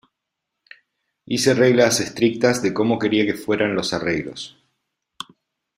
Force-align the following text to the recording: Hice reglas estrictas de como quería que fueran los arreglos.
Hice 1.27 1.53
reglas 1.53 1.99
estrictas 1.99 2.63
de 2.63 2.73
como 2.73 2.97
quería 2.97 3.23
que 3.23 3.35
fueran 3.35 3.75
los 3.75 3.93
arreglos. 3.93 4.57